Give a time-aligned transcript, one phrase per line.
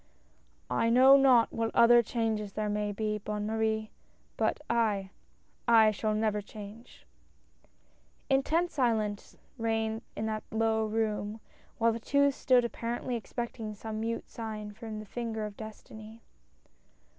[0.71, 3.91] "I know not what other changes there may be, Bonne Marie—
[4.43, 5.11] but I—
[5.83, 7.05] I shall never change!"
[8.27, 11.39] Intense silence reigned in that low room,
[11.77, 16.23] while the two stood apparently expecting some mute sign from the finger of Destiny.